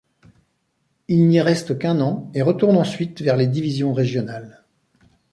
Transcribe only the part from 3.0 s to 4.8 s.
vers les divisions régionales.